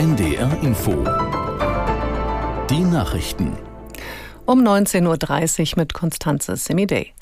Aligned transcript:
NDR 0.00 0.50
Info. 0.62 0.92
Die 2.70 2.80
Nachrichten. 2.80 3.52
Um 4.46 4.66
19.30 4.66 5.72
Uhr 5.72 5.82
mit 5.82 5.92
Konstanze 5.92 6.56
Semidey. 6.56 7.12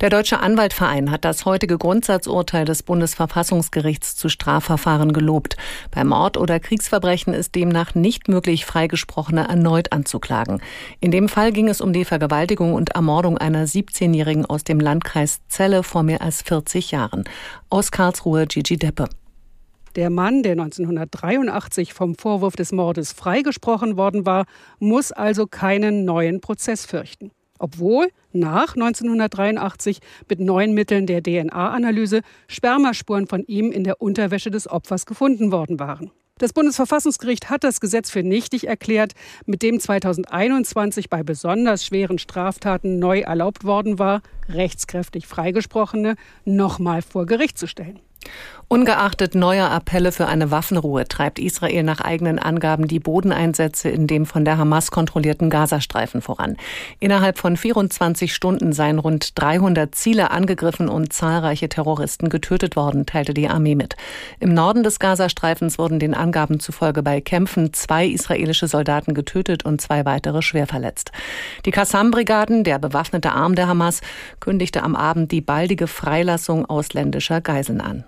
Der 0.00 0.10
Deutsche 0.10 0.38
Anwaltverein 0.38 1.10
hat 1.10 1.24
das 1.24 1.44
heutige 1.44 1.76
Grundsatzurteil 1.76 2.64
des 2.64 2.84
Bundesverfassungsgerichts 2.84 4.14
zu 4.14 4.28
Strafverfahren 4.28 5.12
gelobt. 5.12 5.56
Bei 5.90 6.04
Mord 6.04 6.36
oder 6.36 6.60
Kriegsverbrechen 6.60 7.34
ist 7.34 7.56
demnach 7.56 7.96
nicht 7.96 8.28
möglich, 8.28 8.64
Freigesprochene 8.64 9.48
erneut 9.48 9.90
anzuklagen. 9.90 10.62
In 11.00 11.10
dem 11.10 11.28
Fall 11.28 11.50
ging 11.50 11.68
es 11.68 11.80
um 11.80 11.92
die 11.92 12.04
Vergewaltigung 12.04 12.74
und 12.74 12.90
Ermordung 12.90 13.38
einer 13.38 13.66
17-Jährigen 13.66 14.46
aus 14.46 14.62
dem 14.62 14.78
Landkreis 14.78 15.40
Celle 15.48 15.82
vor 15.82 16.04
mehr 16.04 16.22
als 16.22 16.42
40 16.42 16.92
Jahren. 16.92 17.24
Aus 17.70 17.90
Karlsruhe 17.90 18.46
Gigi 18.46 18.76
Deppe. 18.76 19.08
Der 19.96 20.08
Mann, 20.08 20.44
der 20.44 20.52
1983 20.52 21.94
vom 21.94 22.14
Vorwurf 22.14 22.54
des 22.54 22.70
Mordes 22.70 23.12
freigesprochen 23.12 23.96
worden 23.96 24.24
war, 24.24 24.46
muss 24.78 25.10
also 25.10 25.46
keinen 25.48 26.04
neuen 26.04 26.40
Prozess 26.40 26.86
fürchten. 26.86 27.32
Obwohl 27.58 28.08
nach 28.32 28.76
1983 28.76 29.98
mit 30.28 30.38
neuen 30.38 30.74
Mitteln 30.74 31.06
der 31.06 31.22
DNA-Analyse 31.22 32.20
Spermaspuren 32.46 33.26
von 33.26 33.44
ihm 33.46 33.72
in 33.72 33.82
der 33.82 34.00
Unterwäsche 34.00 34.52
des 34.52 34.70
Opfers 34.70 35.06
gefunden 35.06 35.50
worden 35.50 35.80
waren. 35.80 36.12
Das 36.38 36.54
Bundesverfassungsgericht 36.54 37.50
hat 37.50 37.64
das 37.64 37.80
Gesetz 37.80 38.10
für 38.10 38.22
nichtig 38.22 38.66
erklärt, 38.66 39.12
mit 39.44 39.60
dem 39.60 39.78
2021 39.78 41.10
bei 41.10 41.22
besonders 41.22 41.84
schweren 41.84 42.18
Straftaten 42.18 42.98
neu 42.98 43.20
erlaubt 43.20 43.64
worden 43.64 43.98
war, 43.98 44.22
rechtskräftig 44.48 45.26
Freigesprochene 45.26 46.14
nochmal 46.46 47.02
vor 47.02 47.26
Gericht 47.26 47.58
zu 47.58 47.66
stellen. 47.66 48.00
Ungeachtet 48.72 49.34
neuer 49.34 49.68
Appelle 49.68 50.12
für 50.12 50.28
eine 50.28 50.52
Waffenruhe 50.52 51.08
treibt 51.08 51.40
Israel 51.40 51.82
nach 51.82 52.00
eigenen 52.00 52.38
Angaben 52.38 52.86
die 52.86 53.00
Bodeneinsätze 53.00 53.88
in 53.88 54.06
dem 54.06 54.26
von 54.26 54.44
der 54.44 54.58
Hamas 54.58 54.92
kontrollierten 54.92 55.50
Gazastreifen 55.50 56.22
voran. 56.22 56.56
Innerhalb 57.00 57.36
von 57.36 57.56
24 57.56 58.32
Stunden 58.32 58.72
seien 58.72 59.00
rund 59.00 59.32
300 59.40 59.92
Ziele 59.92 60.30
angegriffen 60.30 60.88
und 60.88 61.12
zahlreiche 61.12 61.68
Terroristen 61.68 62.28
getötet 62.28 62.76
worden, 62.76 63.06
teilte 63.06 63.34
die 63.34 63.48
Armee 63.48 63.74
mit. 63.74 63.96
Im 64.38 64.54
Norden 64.54 64.84
des 64.84 65.00
Gazastreifens 65.00 65.76
wurden 65.76 65.98
den 65.98 66.14
Angaben 66.14 66.60
zufolge 66.60 67.02
bei 67.02 67.20
Kämpfen 67.20 67.72
zwei 67.72 68.06
israelische 68.06 68.68
Soldaten 68.68 69.14
getötet 69.14 69.64
und 69.64 69.80
zwei 69.80 70.04
weitere 70.04 70.42
schwer 70.42 70.68
verletzt. 70.68 71.10
Die 71.66 71.72
Qassam-Brigaden, 71.72 72.62
der 72.62 72.78
bewaffnete 72.78 73.32
Arm 73.32 73.56
der 73.56 73.66
Hamas, 73.66 74.00
kündigte 74.38 74.84
am 74.84 74.94
Abend 74.94 75.32
die 75.32 75.40
baldige 75.40 75.88
Freilassung 75.88 76.66
ausländischer 76.66 77.40
Geiseln 77.40 77.80
an. 77.80 78.04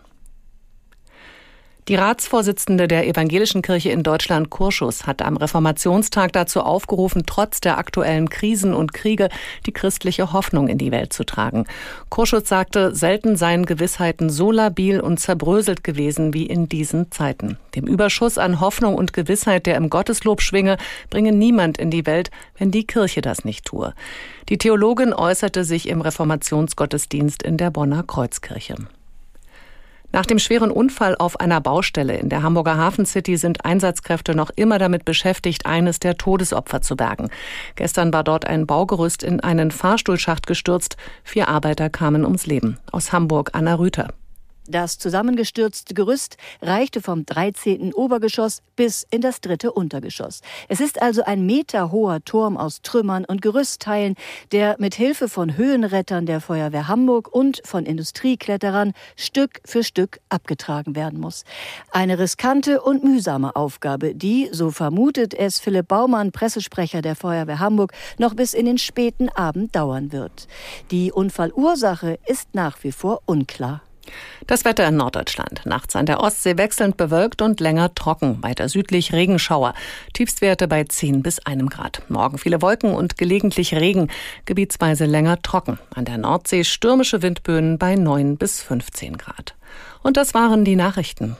Die 1.88 1.96
Ratsvorsitzende 1.96 2.86
der 2.86 3.08
Evangelischen 3.08 3.60
Kirche 3.60 3.90
in 3.90 4.04
Deutschland, 4.04 4.50
Kurschus, 4.50 5.04
hat 5.04 5.20
am 5.20 5.36
Reformationstag 5.36 6.32
dazu 6.32 6.60
aufgerufen, 6.60 7.24
trotz 7.26 7.60
der 7.60 7.76
aktuellen 7.76 8.30
Krisen 8.30 8.72
und 8.72 8.94
Kriege 8.94 9.28
die 9.66 9.72
christliche 9.72 10.32
Hoffnung 10.32 10.68
in 10.68 10.78
die 10.78 10.92
Welt 10.92 11.12
zu 11.12 11.24
tragen. 11.24 11.64
Kurschus 12.08 12.48
sagte, 12.48 12.94
selten 12.94 13.34
seien 13.34 13.66
Gewissheiten 13.66 14.30
so 14.30 14.52
labil 14.52 15.00
und 15.00 15.18
zerbröselt 15.18 15.82
gewesen 15.82 16.32
wie 16.32 16.46
in 16.46 16.68
diesen 16.68 17.10
Zeiten. 17.10 17.58
Dem 17.74 17.88
Überschuss 17.88 18.38
an 18.38 18.60
Hoffnung 18.60 18.94
und 18.94 19.12
Gewissheit, 19.12 19.66
der 19.66 19.74
im 19.76 19.90
Gotteslob 19.90 20.40
schwinge, 20.40 20.76
bringe 21.10 21.32
niemand 21.32 21.78
in 21.78 21.90
die 21.90 22.06
Welt, 22.06 22.30
wenn 22.56 22.70
die 22.70 22.86
Kirche 22.86 23.22
das 23.22 23.44
nicht 23.44 23.64
tue. 23.64 23.92
Die 24.50 24.58
Theologin 24.58 25.12
äußerte 25.12 25.64
sich 25.64 25.88
im 25.88 26.00
Reformationsgottesdienst 26.00 27.42
in 27.42 27.56
der 27.56 27.72
Bonner 27.72 28.04
Kreuzkirche. 28.04 28.76
Nach 30.12 30.26
dem 30.26 30.38
schweren 30.38 30.70
Unfall 30.70 31.16
auf 31.18 31.40
einer 31.40 31.60
Baustelle 31.60 32.16
in 32.16 32.28
der 32.28 32.42
Hamburger 32.42 32.76
Hafen 32.76 33.06
City 33.06 33.36
sind 33.36 33.64
Einsatzkräfte 33.64 34.34
noch 34.34 34.50
immer 34.54 34.78
damit 34.78 35.04
beschäftigt, 35.04 35.64
eines 35.64 36.00
der 36.00 36.18
Todesopfer 36.18 36.82
zu 36.82 36.96
bergen. 36.96 37.30
Gestern 37.76 38.12
war 38.12 38.22
dort 38.22 38.46
ein 38.46 38.66
Baugerüst 38.66 39.22
in 39.22 39.40
einen 39.40 39.70
Fahrstuhlschacht 39.70 40.46
gestürzt. 40.46 40.96
Vier 41.24 41.48
Arbeiter 41.48 41.88
kamen 41.88 42.24
ums 42.24 42.46
Leben. 42.46 42.78
Aus 42.90 43.12
Hamburg 43.12 43.50
Anna 43.54 43.74
Rüther. 43.74 44.08
Das 44.72 44.96
zusammengestürzte 44.96 45.92
Gerüst 45.92 46.38
reichte 46.62 47.02
vom 47.02 47.26
13. 47.26 47.92
Obergeschoss 47.92 48.62
bis 48.74 49.06
in 49.10 49.20
das 49.20 49.42
dritte 49.42 49.70
Untergeschoss. 49.70 50.40
Es 50.66 50.80
ist 50.80 51.02
also 51.02 51.22
ein 51.24 51.44
meterhoher 51.44 52.24
Turm 52.24 52.56
aus 52.56 52.80
Trümmern 52.80 53.26
und 53.26 53.42
Gerüstteilen, 53.42 54.14
der 54.50 54.76
mit 54.78 54.94
Hilfe 54.94 55.28
von 55.28 55.58
Höhenrettern 55.58 56.24
der 56.24 56.40
Feuerwehr 56.40 56.88
Hamburg 56.88 57.28
und 57.30 57.60
von 57.66 57.84
Industriekletterern 57.84 58.94
Stück 59.14 59.60
für 59.66 59.84
Stück 59.84 60.20
abgetragen 60.30 60.96
werden 60.96 61.20
muss. 61.20 61.44
Eine 61.90 62.18
riskante 62.18 62.80
und 62.80 63.04
mühsame 63.04 63.54
Aufgabe, 63.54 64.14
die, 64.14 64.48
so 64.52 64.70
vermutet 64.70 65.34
es 65.34 65.60
Philipp 65.60 65.88
Baumann, 65.88 66.32
Pressesprecher 66.32 67.02
der 67.02 67.14
Feuerwehr 67.14 67.58
Hamburg, 67.58 67.92
noch 68.16 68.32
bis 68.32 68.54
in 68.54 68.64
den 68.64 68.78
späten 68.78 69.28
Abend 69.28 69.76
dauern 69.76 70.12
wird. 70.12 70.48
Die 70.90 71.12
Unfallursache 71.12 72.18
ist 72.26 72.54
nach 72.54 72.82
wie 72.82 72.92
vor 72.92 73.20
unklar. 73.26 73.82
Das 74.46 74.64
Wetter 74.64 74.86
in 74.88 74.96
Norddeutschland. 74.96 75.62
Nachts 75.64 75.96
an 75.96 76.06
der 76.06 76.20
Ostsee 76.20 76.58
wechselnd 76.58 76.96
bewölkt 76.96 77.42
und 77.42 77.60
länger 77.60 77.94
trocken. 77.94 78.42
Weiter 78.42 78.68
südlich 78.68 79.12
Regenschauer. 79.12 79.74
Tiefstwerte 80.12 80.68
bei 80.68 80.84
10 80.84 81.22
bis 81.22 81.38
1 81.40 81.70
Grad. 81.70 82.02
Morgen 82.08 82.38
viele 82.38 82.60
Wolken 82.62 82.94
und 82.94 83.16
gelegentlich 83.16 83.74
Regen. 83.74 84.08
Gebietsweise 84.44 85.04
länger 85.04 85.40
trocken. 85.42 85.78
An 85.94 86.04
der 86.04 86.18
Nordsee 86.18 86.64
stürmische 86.64 87.22
Windböen 87.22 87.78
bei 87.78 87.94
9 87.94 88.36
bis 88.36 88.60
15 88.62 89.16
Grad. 89.16 89.54
Und 90.02 90.16
das 90.16 90.34
waren 90.34 90.64
die 90.64 90.76
Nachrichten. 90.76 91.36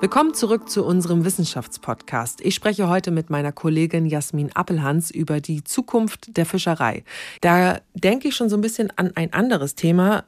Willkommen 0.00 0.32
zurück 0.32 0.70
zu 0.70 0.84
unserem 0.84 1.24
Wissenschaftspodcast. 1.24 2.40
Ich 2.42 2.54
spreche 2.54 2.88
heute 2.88 3.10
mit 3.10 3.30
meiner 3.30 3.50
Kollegin 3.50 4.06
Jasmin 4.06 4.52
Appelhans 4.54 5.10
über 5.10 5.40
die 5.40 5.64
Zukunft 5.64 6.36
der 6.36 6.46
Fischerei. 6.46 7.02
Da 7.40 7.80
denke 7.94 8.28
ich 8.28 8.36
schon 8.36 8.48
so 8.48 8.56
ein 8.56 8.60
bisschen 8.60 8.92
an 8.94 9.10
ein 9.16 9.32
anderes 9.32 9.74
Thema, 9.74 10.22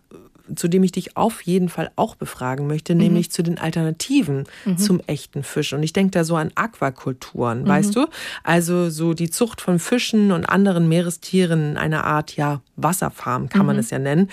zu 0.55 0.69
dem 0.69 0.83
ich 0.83 0.93
dich 0.93 1.17
auf 1.17 1.43
jeden 1.43 1.69
Fall 1.69 1.91
auch 1.97 2.15
befragen 2.15 2.67
möchte, 2.67 2.95
mhm. 2.95 3.01
nämlich 3.01 3.31
zu 3.31 3.43
den 3.43 3.59
Alternativen 3.59 4.45
mhm. 4.65 4.79
zum 4.79 5.01
echten 5.07 5.43
Fisch. 5.43 5.73
Und 5.73 5.83
ich 5.83 5.93
denke 5.93 6.13
da 6.13 6.25
so 6.25 6.37
an 6.37 6.51
Aquakulturen, 6.55 7.63
mhm. 7.63 7.69
weißt 7.69 7.97
du? 7.97 8.07
Also 8.43 8.91
so 8.91 9.15
die 9.15 9.31
Zucht 9.31 9.61
von 9.61 9.79
Fischen 9.79 10.33
und 10.33 10.45
anderen 10.47 10.89
Meerestieren 10.89 11.73
in 11.73 11.77
einer 11.77 12.05
Art, 12.05 12.37
ja, 12.37 12.61
Wasserfarm 12.77 13.49
kann 13.49 13.67
man 13.67 13.77
mhm. 13.77 13.81
es 13.81 13.91
ja 13.91 13.99
nennen. 13.99 14.31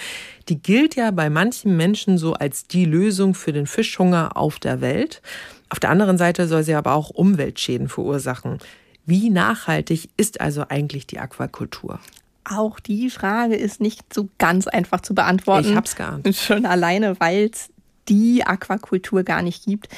Die 0.49 0.61
gilt 0.61 0.95
ja 0.95 1.11
bei 1.11 1.29
manchen 1.29 1.75
Menschen 1.75 2.17
so 2.17 2.33
als 2.33 2.67
die 2.67 2.85
Lösung 2.85 3.33
für 3.33 3.53
den 3.53 3.67
Fischhunger 3.67 4.37
auf 4.37 4.59
der 4.59 4.81
Welt. 4.81 5.21
Auf 5.69 5.79
der 5.79 5.89
anderen 5.89 6.17
Seite 6.17 6.47
soll 6.47 6.63
sie 6.63 6.75
aber 6.75 6.93
auch 6.93 7.09
Umweltschäden 7.09 7.89
verursachen. 7.89 8.59
Wie 9.05 9.29
nachhaltig 9.29 10.09
ist 10.17 10.41
also 10.41 10.65
eigentlich 10.67 11.07
die 11.07 11.19
Aquakultur? 11.19 11.99
Auch 12.49 12.79
die 12.79 13.09
Frage 13.09 13.55
ist 13.55 13.81
nicht 13.81 14.13
so 14.13 14.29
ganz 14.37 14.67
einfach 14.67 15.01
zu 15.01 15.13
beantworten. 15.13 15.69
Ich 15.69 15.75
hab's 15.75 15.95
geahnt. 15.95 16.33
Schon 16.35 16.65
alleine, 16.65 17.19
weil 17.19 17.49
es 17.51 17.69
die 18.09 18.43
Aquakultur 18.45 19.23
gar 19.23 19.41
nicht 19.41 19.65
gibt. 19.65 19.89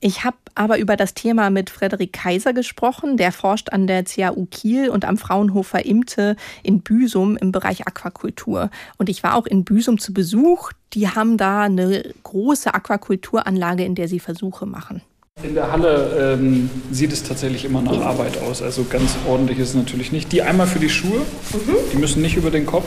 Ich 0.00 0.24
habe 0.24 0.36
aber 0.54 0.78
über 0.78 0.96
das 0.96 1.14
Thema 1.14 1.50
mit 1.50 1.70
Frederik 1.70 2.12
Kaiser 2.12 2.52
gesprochen. 2.52 3.16
Der 3.16 3.32
forscht 3.32 3.70
an 3.72 3.86
der 3.86 4.04
CAU 4.04 4.46
Kiel 4.50 4.90
und 4.90 5.04
am 5.04 5.16
Fraunhofer 5.16 5.84
Imte 5.84 6.36
in 6.62 6.82
Büsum 6.82 7.36
im 7.36 7.52
Bereich 7.52 7.86
Aquakultur. 7.86 8.70
Und 8.98 9.08
ich 9.08 9.22
war 9.22 9.34
auch 9.34 9.46
in 9.46 9.64
Büsum 9.64 9.98
zu 9.98 10.12
Besuch. 10.12 10.72
Die 10.92 11.08
haben 11.08 11.38
da 11.38 11.62
eine 11.62 12.14
große 12.22 12.74
Aquakulturanlage, 12.74 13.84
in 13.84 13.94
der 13.94 14.08
sie 14.08 14.20
Versuche 14.20 14.66
machen. 14.66 15.02
In 15.42 15.54
der 15.54 15.70
Halle 15.70 16.38
ähm, 16.40 16.70
sieht 16.90 17.12
es 17.12 17.22
tatsächlich 17.22 17.66
immer 17.66 17.82
nach 17.82 18.00
Arbeit 18.00 18.38
aus. 18.38 18.62
Also 18.62 18.86
ganz 18.88 19.16
ordentlich 19.28 19.58
ist 19.58 19.68
es 19.68 19.74
natürlich 19.74 20.10
nicht. 20.10 20.32
Die 20.32 20.40
einmal 20.40 20.66
für 20.66 20.78
die 20.78 20.88
Schuhe, 20.88 21.18
mhm. 21.18 21.76
die 21.92 21.98
müssen 21.98 22.22
nicht 22.22 22.38
über 22.38 22.50
den 22.50 22.64
Kopf. 22.64 22.86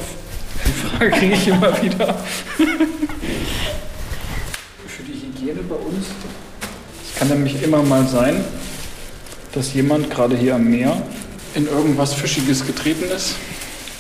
Die 0.65 0.71
Frage 0.71 1.11
kriege 1.11 1.35
ich 1.35 1.47
immer 1.47 1.79
wieder. 1.79 2.15
für 4.87 5.03
die 5.03 5.13
Hygiene 5.13 5.61
bei 5.61 5.75
uns. 5.75 6.07
Es 7.05 7.19
kann 7.19 7.27
nämlich 7.27 7.61
immer 7.61 7.83
mal 7.83 8.07
sein, 8.07 8.43
dass 9.51 9.71
jemand 9.75 10.09
gerade 10.09 10.35
hier 10.35 10.55
am 10.55 10.63
Meer 10.63 10.99
in 11.53 11.67
irgendwas 11.67 12.15
Fischiges 12.15 12.65
getreten 12.65 13.11
ist 13.15 13.35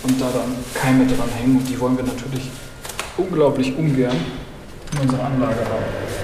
und 0.01 0.19
da 0.19 0.25
dann 0.33 0.55
Keime 0.73 1.05
dran 1.05 1.29
hängen. 1.39 1.57
Und 1.57 1.69
die 1.69 1.79
wollen 1.79 1.97
wir 1.97 2.03
natürlich 2.03 2.49
unglaublich 3.15 3.77
ungern 3.77 4.17
in 4.93 4.99
unserer 5.01 5.25
Anlage 5.25 5.59
haben. 5.59 6.18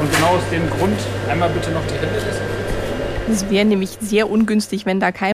Und 0.00 0.10
genau 0.14 0.28
aus 0.28 0.42
dem 0.50 0.68
Grund 0.70 0.98
einmal 1.28 1.50
bitte 1.50 1.70
noch 1.72 1.86
die 1.86 1.94
Hände 1.94 2.18
Es 3.30 3.50
wäre 3.50 3.66
nämlich 3.66 3.98
sehr 4.00 4.30
ungünstig, 4.30 4.86
wenn 4.86 4.98
da 4.98 5.12
Keime 5.12 5.32